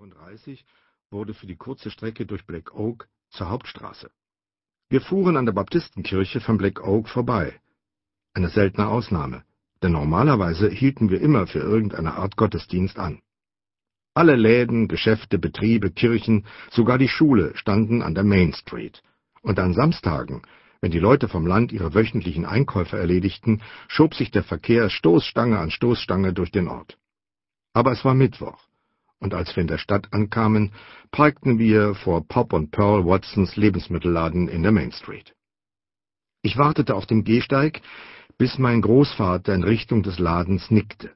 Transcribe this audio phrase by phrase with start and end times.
[0.00, 0.64] 35
[1.10, 4.10] wurde für die kurze Strecke durch Black Oak zur Hauptstraße.
[4.88, 7.60] Wir fuhren an der Baptistenkirche von Black Oak vorbei.
[8.32, 9.44] Eine seltene Ausnahme,
[9.82, 13.20] denn normalerweise hielten wir immer für irgendeine Art Gottesdienst an.
[14.14, 19.02] Alle Läden, Geschäfte, Betriebe, Kirchen, sogar die Schule standen an der Main Street.
[19.42, 20.42] Und an Samstagen,
[20.80, 25.70] wenn die Leute vom Land ihre wöchentlichen Einkäufe erledigten, schob sich der Verkehr Stoßstange an
[25.70, 26.96] Stoßstange durch den Ort.
[27.72, 28.69] Aber es war Mittwoch,
[29.20, 30.72] und als wir in der Stadt ankamen,
[31.12, 35.34] parkten wir vor Pop und Pearl Watsons Lebensmittelladen in der Main Street.
[36.42, 37.82] Ich wartete auf dem Gehsteig,
[38.38, 41.10] bis mein Großvater in Richtung des Ladens nickte.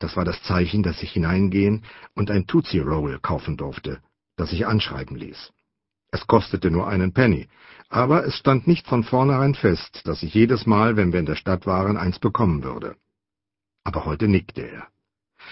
[0.00, 4.00] Das war das Zeichen, dass ich hineingehen und ein Tootsie Roll kaufen durfte,
[4.36, 5.52] das ich anschreiben ließ.
[6.10, 7.48] Es kostete nur einen Penny,
[7.88, 11.36] aber es stand nicht von vornherein fest, dass ich jedes Mal, wenn wir in der
[11.36, 12.96] Stadt waren, eins bekommen würde.
[13.84, 14.93] Aber heute nickte er.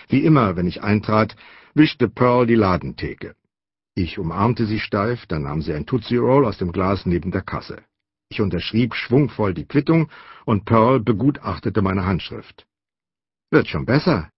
[0.08, 1.36] Wie immer, wenn ich eintrat,
[1.74, 3.34] wischte Pearl die Ladentheke.
[3.94, 7.42] Ich umarmte sie steif, dann nahm sie ein Tootsie Roll aus dem Glas neben der
[7.42, 7.82] Kasse.
[8.30, 10.10] Ich unterschrieb schwungvoll die Quittung,
[10.46, 12.66] und Pearl begutachtete meine Handschrift.
[13.50, 14.30] Wird schon besser,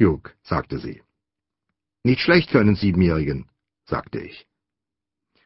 [0.00, 1.02] Hugh, sagte sie.
[2.04, 3.50] Nicht schlecht für einen Siebenjährigen,
[3.84, 4.46] sagte ich.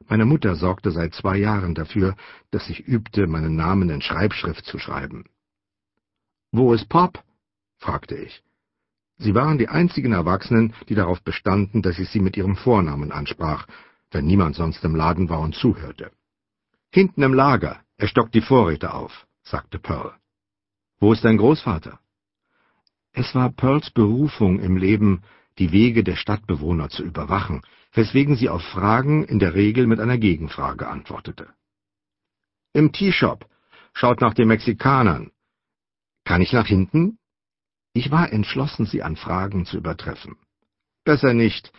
[0.09, 2.15] Meine Mutter sorgte seit zwei Jahren dafür,
[2.53, 5.25] dass ich übte, meinen Namen in Schreibschrift zu schreiben.
[6.53, 7.25] Wo ist Pop?
[7.79, 8.43] fragte ich.
[9.19, 13.67] Sie waren die einzigen Erwachsenen, die darauf bestanden, dass ich sie mit ihrem Vornamen ansprach,
[14.11, 16.11] wenn niemand sonst im Laden war und zuhörte.
[16.91, 20.15] Hinten im Lager, er stockt die Vorräte auf, sagte Pearl.
[20.99, 21.99] Wo ist dein Großvater?
[23.13, 25.23] Es war Pearls Berufung im Leben,
[25.59, 30.19] die Wege der Stadtbewohner zu überwachen, weswegen sie auf Fragen in der Regel mit einer
[30.19, 31.49] Gegenfrage antwortete.
[32.75, 33.47] Im Teeshop.
[33.95, 35.31] Schaut nach den Mexikanern.
[36.25, 37.19] Kann ich nach hinten?
[37.97, 40.37] Ich war entschlossen, sie an Fragen zu übertreffen.
[41.07, 41.73] Besser nicht.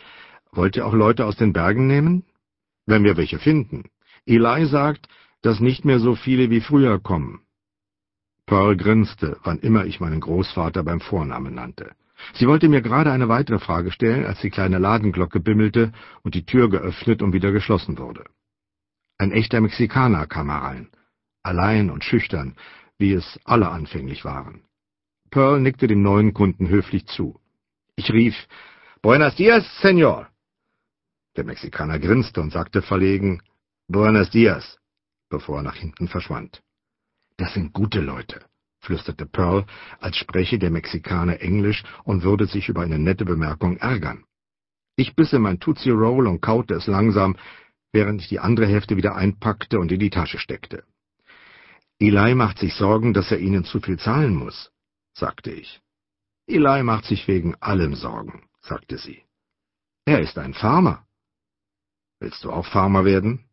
[0.50, 2.24] Wollt ihr auch Leute aus den Bergen nehmen?
[2.86, 3.84] Wenn wir welche finden.
[4.26, 5.06] Eli sagt,
[5.42, 7.42] dass nicht mehr so viele wie früher kommen.
[8.46, 11.92] Pearl grinste, wann immer ich meinen Großvater beim Vornamen nannte.
[12.34, 15.92] Sie wollte mir gerade eine weitere Frage stellen, als die kleine Ladenglocke bimmelte
[16.24, 18.24] und die Tür geöffnet und wieder geschlossen wurde.
[19.18, 20.88] Ein echter Mexikaner kam herein,
[21.44, 22.56] allein und schüchtern,
[22.98, 24.64] wie es alle anfänglich waren.
[25.30, 27.40] Pearl nickte dem neuen Kunden höflich zu.
[27.96, 28.34] Ich rief,
[29.02, 30.28] Buenos dias, Senor.
[31.36, 33.42] Der Mexikaner grinste und sagte verlegen,
[33.88, 34.78] Buenos dias,
[35.28, 36.62] bevor er nach hinten verschwand.
[37.36, 38.40] Das sind gute Leute,
[38.80, 39.66] flüsterte Pearl,
[40.00, 44.24] als spreche der Mexikaner Englisch und würde sich über eine nette Bemerkung ärgern.
[44.96, 47.36] Ich biss in mein Tootsie Roll und kaute es langsam,
[47.92, 50.84] während ich die andere Hälfte wieder einpackte und in die Tasche steckte.
[52.00, 54.72] Eli macht sich Sorgen, dass er ihnen zu viel zahlen muss
[55.18, 55.80] sagte ich.
[56.46, 59.22] Eli macht sich wegen allem Sorgen, sagte sie.
[60.06, 61.06] Er ist ein Farmer.
[62.20, 63.44] Willst du auch Farmer werden?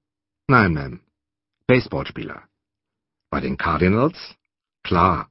[0.48, 1.00] Nein, Ma'am.
[1.68, 2.44] Baseballspieler.
[3.30, 4.36] Bei den Cardinals?
[4.84, 5.30] Klar.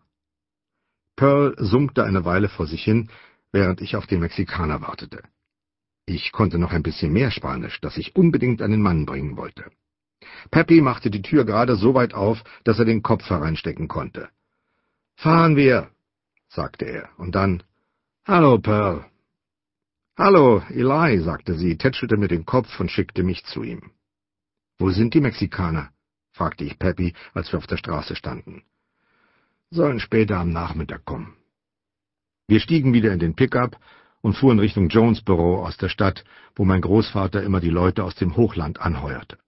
[1.17, 3.09] Pearl summte eine Weile vor sich hin,
[3.53, 5.23] während ich auf den Mexikaner wartete.
[6.07, 9.71] Ich konnte noch ein bisschen mehr Spanisch, das ich unbedingt an den Mann bringen wollte.
[10.51, 14.29] Peppy machte die Tür gerade so weit auf, dass er den Kopf hereinstecken konnte.
[15.17, 15.94] Fahren wir,
[16.55, 17.63] sagte er, und dann
[18.27, 19.05] Hallo, Pearl.
[20.17, 23.91] Hallo, Eli, sagte sie, tätschelte mir den Kopf und schickte mich zu ihm.
[24.79, 25.91] Wo sind die Mexikaner?
[26.33, 28.63] fragte ich Peppy, als wir auf der Straße standen.
[29.71, 31.37] Sollen später am Nachmittag kommen.
[32.47, 33.79] Wir stiegen wieder in den Pickup
[34.21, 38.15] und fuhren Richtung Jones Büro aus der Stadt, wo mein Großvater immer die Leute aus
[38.15, 39.39] dem Hochland anheuerte.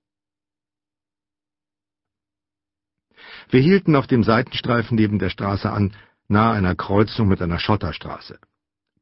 [3.49, 5.95] Wir hielten auf dem Seitenstreifen neben der Straße an,
[6.29, 8.39] nahe einer Kreuzung mit einer Schotterstraße.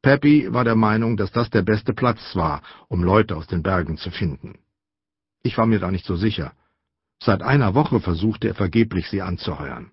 [0.01, 3.97] Peppy war der Meinung, dass das der beste Platz war, um Leute aus den Bergen
[3.97, 4.59] zu finden.
[5.41, 6.53] Ich war mir da nicht so sicher.
[7.19, 9.91] Seit einer Woche versuchte er vergeblich, sie anzuheuern.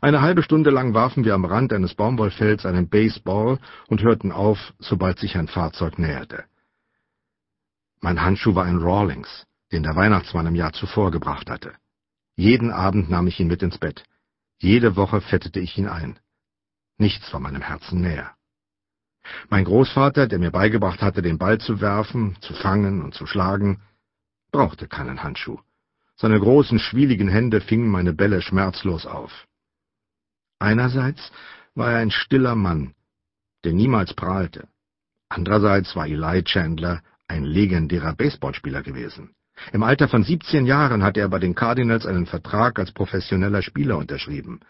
[0.00, 3.58] Eine halbe Stunde lang warfen wir am Rand eines Baumwollfelds einen Baseball
[3.88, 6.44] und hörten auf, sobald sich ein Fahrzeug näherte.
[8.00, 11.74] Mein Handschuh war ein Rawlings, den der Weihnachtsmann im Jahr zuvor gebracht hatte.
[12.36, 14.04] Jeden Abend nahm ich ihn mit ins Bett.
[14.58, 16.18] Jede Woche fettete ich ihn ein.
[16.98, 18.34] Nichts war meinem Herzen näher.
[19.48, 23.80] Mein Großvater, der mir beigebracht hatte, den Ball zu werfen, zu fangen und zu schlagen,
[24.52, 25.58] brauchte keinen Handschuh.
[26.16, 29.46] Seine großen, schwieligen Hände fingen meine Bälle schmerzlos auf.
[30.60, 31.32] Einerseits
[31.74, 32.94] war er ein stiller Mann,
[33.64, 34.68] der niemals prahlte.
[35.28, 39.34] Andererseits war Eli Chandler ein legendärer Baseballspieler gewesen.
[39.72, 43.96] Im Alter von 17 Jahren hatte er bei den Cardinals einen Vertrag als professioneller Spieler
[43.96, 44.60] unterschrieben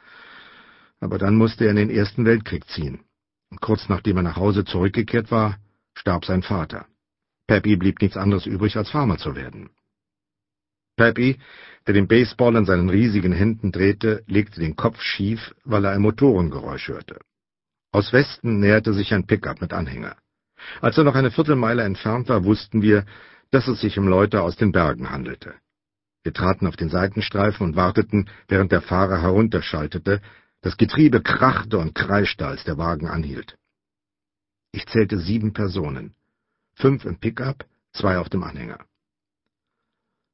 [1.04, 3.00] aber dann musste er in den Ersten Weltkrieg ziehen.
[3.50, 5.58] Und kurz nachdem er nach Hause zurückgekehrt war,
[5.94, 6.86] starb sein Vater.
[7.46, 9.68] Peppy blieb nichts anderes übrig, als Farmer zu werden.
[10.96, 11.38] Peppy,
[11.86, 16.00] der den Baseball in seinen riesigen Händen drehte, legte den Kopf schief, weil er ein
[16.00, 17.20] Motorengeräusch hörte.
[17.92, 20.16] Aus Westen näherte sich ein Pickup mit Anhänger.
[20.80, 23.04] Als er noch eine Viertelmeile entfernt war, wussten wir,
[23.50, 25.54] dass es sich um Leute aus den Bergen handelte.
[26.22, 30.22] Wir traten auf den Seitenstreifen und warteten, während der Fahrer herunterschaltete.
[30.64, 33.58] Das Getriebe krachte und kreischte, als der Wagen anhielt.
[34.72, 36.14] Ich zählte sieben Personen.
[36.72, 38.78] Fünf im Pickup, zwei auf dem Anhänger.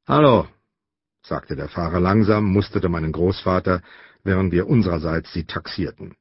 [0.06, 0.46] Hallo,
[1.20, 3.82] sagte der Fahrer langsam, musterte meinen Großvater,
[4.22, 6.14] während wir unsererseits sie taxierten.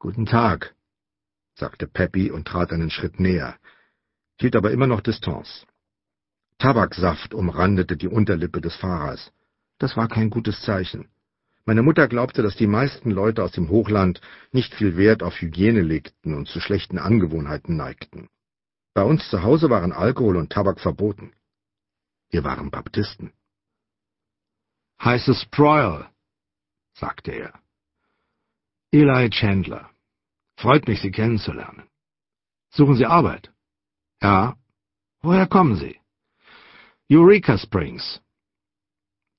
[0.00, 0.74] Guten Tag,
[1.54, 3.56] sagte Peppy und trat einen Schritt näher,
[4.40, 5.64] hielt aber immer noch Distanz.
[6.58, 9.30] Tabaksaft umrandete die Unterlippe des Fahrers.
[9.78, 11.08] Das war kein gutes Zeichen.
[11.68, 14.20] Meine Mutter glaubte, dass die meisten Leute aus dem Hochland
[14.52, 18.28] nicht viel Wert auf Hygiene legten und zu schlechten Angewohnheiten neigten.
[18.94, 21.32] Bei uns zu Hause waren Alkohol und Tabak verboten.
[22.30, 23.32] Wir waren Baptisten.
[25.02, 26.08] Heißes Sproil,
[26.94, 27.60] sagte er.
[28.92, 29.90] Eli Chandler.
[30.56, 31.88] Freut mich, Sie kennenzulernen.
[32.70, 33.52] Suchen Sie Arbeit?
[34.22, 34.56] Ja.
[35.20, 36.00] Woher kommen Sie?
[37.10, 38.22] Eureka Springs.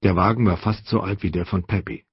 [0.03, 2.06] Der Wagen war fast so alt wie der von Peppy.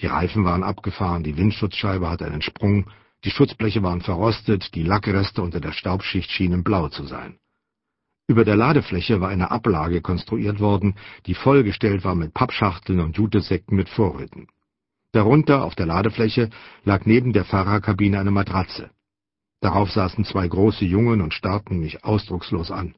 [0.00, 2.90] Die Reifen waren abgefahren, die Windschutzscheibe hatte einen Sprung,
[3.24, 7.38] die Schutzbleche waren verrostet, die Lackreste unter der Staubschicht schienen blau zu sein.
[8.26, 10.94] Über der Ladefläche war eine Ablage konstruiert worden,
[11.26, 14.48] die vollgestellt war mit Pappschachteln und Jutesäcken mit Vorräten.
[15.12, 16.50] Darunter auf der Ladefläche
[16.84, 18.90] lag neben der Fahrerkabine eine Matratze.
[19.60, 22.94] Darauf saßen zwei große Jungen und starrten mich ausdruckslos an.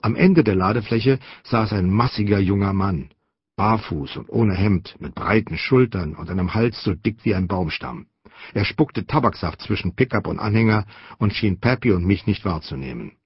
[0.00, 3.10] Am Ende der Ladefläche saß ein massiger junger Mann,
[3.56, 8.06] barfuß und ohne Hemd, mit breiten Schultern und einem Hals so dick wie ein Baumstamm.
[8.52, 10.86] Er spuckte Tabaksaft zwischen Pickup und Anhänger
[11.18, 13.16] und schien Peppy und mich nicht wahrzunehmen.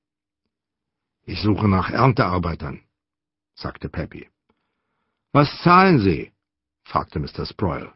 [1.27, 2.81] »Ich suche nach Erntearbeitern«,
[3.55, 4.29] sagte Peppy.
[5.33, 6.33] »Was zahlen Sie?«
[6.85, 7.45] fragte Mr.
[7.47, 7.93] Sproil.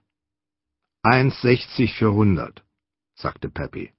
[1.03, 2.65] »Eins sechzig für hundert«,
[3.15, 3.93] sagte Peppy.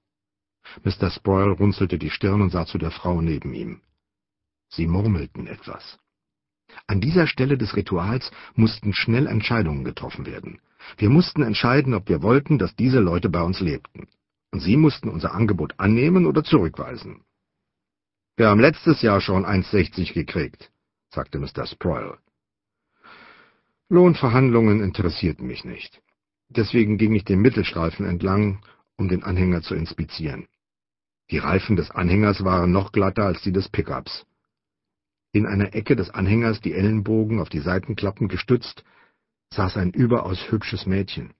[0.84, 1.10] Mr.
[1.10, 3.82] Sproil runzelte die Stirn und sah zu der Frau neben ihm.
[4.68, 5.98] Sie murmelten etwas.
[6.86, 10.60] An dieser Stelle des Rituals mussten schnell Entscheidungen getroffen werden.
[10.98, 14.08] Wir mussten entscheiden, ob wir wollten, dass diese Leute bei uns lebten.
[14.52, 17.24] Und sie mussten unser Angebot annehmen oder zurückweisen.
[18.36, 20.70] Wir haben letztes Jahr schon 1,60 gekriegt,
[21.10, 21.66] sagte Mr.
[21.66, 22.18] Sproil.
[23.88, 26.02] Lohnverhandlungen interessierten mich nicht.
[26.48, 28.60] Deswegen ging ich den Mittelstreifen entlang,
[28.96, 30.46] um den Anhänger zu inspizieren.
[31.30, 34.26] Die Reifen des Anhängers waren noch glatter als die des Pickups.
[35.32, 38.84] In einer Ecke des Anhängers, die Ellenbogen auf die Seitenklappen gestützt,
[39.52, 41.34] saß ein überaus hübsches Mädchen.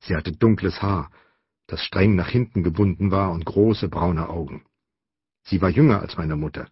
[0.00, 1.10] Sie hatte dunkles Haar,
[1.66, 4.64] das streng nach hinten gebunden war, und große braune Augen.
[5.44, 6.68] Sie war jünger als meine Mutter,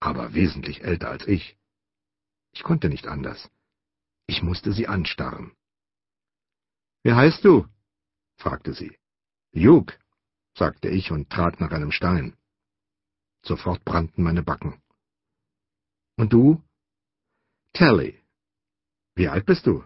[0.00, 1.56] aber wesentlich älter als ich.
[2.52, 3.50] Ich konnte nicht anders.
[4.26, 5.52] Ich musste sie anstarren.
[7.02, 7.66] »Wie heißt du?«
[8.36, 8.98] fragte sie.
[9.52, 9.94] »Luke«,
[10.54, 12.36] sagte ich und trat nach einem Stein.
[13.42, 14.82] Sofort brannten meine Backen.
[16.16, 16.62] Und du?
[17.72, 18.18] Tally.
[19.14, 19.84] Wie alt bist du?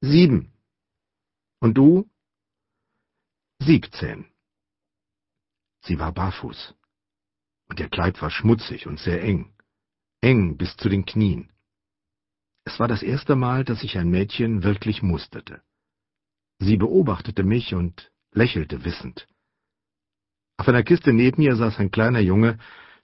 [0.00, 0.52] Sieben.
[1.60, 2.10] Und du?
[3.60, 4.26] Siebzehn.
[5.82, 6.74] Sie war barfuß.
[7.68, 9.54] Und ihr Kleid war schmutzig und sehr eng.
[10.20, 11.52] Eng bis zu den Knien.
[12.64, 15.62] Es war das erste Mal, dass ich ein Mädchen wirklich musterte.
[16.58, 19.26] Sie beobachtete mich und lächelte wissend.
[20.56, 22.58] Auf einer Kiste neben ihr saß ein kleiner Junge,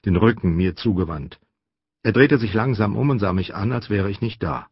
[0.05, 1.41] den Rücken mir zugewandt.
[2.03, 4.69] Er drehte sich langsam um und sah mich an, als wäre ich nicht da.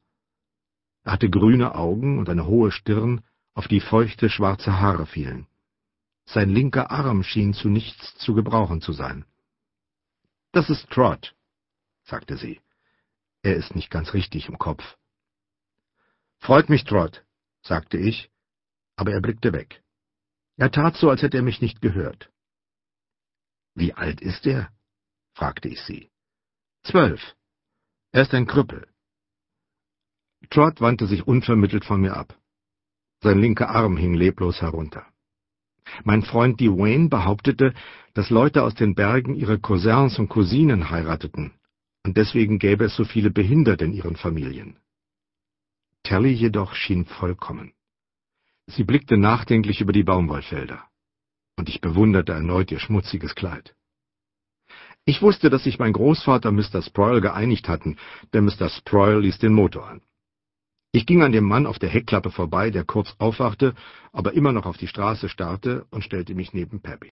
[1.03, 5.47] Er hatte grüne Augen und eine hohe Stirn, auf die feuchte schwarze Haare fielen.
[6.27, 9.25] Sein linker Arm schien zu nichts zu gebrauchen zu sein.
[10.53, 11.35] »Das ist Trot«,
[12.05, 12.61] sagte sie.
[13.43, 14.97] Er ist nicht ganz richtig im Kopf.
[16.39, 17.25] »Freut mich, Trot«,
[17.63, 18.31] sagte ich,
[18.97, 19.83] aber er blickte weg.
[20.57, 22.31] Er tat so, als hätte er mich nicht gehört.
[23.75, 24.71] »Wie alt ist er?«
[25.35, 26.11] fragte ich sie.
[26.91, 27.21] Zwölf.
[28.13, 28.87] Er ist ein Krüppel.
[30.51, 32.39] Trot wandte sich unvermittelt von mir ab.
[33.23, 35.05] Sein linker Arm hing leblos herunter.
[36.05, 37.75] Mein Freund Dwayne behauptete,
[38.15, 41.53] dass Leute aus den Bergen ihre Cousins und Cousinen heirateten,
[42.05, 44.79] und deswegen gäbe es so viele Behinderte in ihren Familien.
[46.05, 47.73] Tally jedoch schien vollkommen.
[48.67, 50.85] Sie blickte nachdenklich über die Baumwollfelder,
[51.57, 53.76] und ich bewunderte erneut ihr schmutziges Kleid.
[55.09, 56.83] Ich wusste, dass sich mein Großvater Mr.
[56.83, 57.97] Sproil geeinigt hatten,
[58.35, 58.69] denn Mr.
[58.69, 60.03] Sproil ließ den Motor an.
[60.91, 63.75] Ich ging an dem Mann auf der Heckklappe vorbei, der kurz aufwachte,
[64.13, 67.13] aber immer noch auf die Straße starrte, und stellte mich neben Peppy.